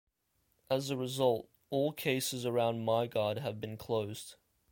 [0.67, 4.33] As a result, all cases around MyGuide have been closed.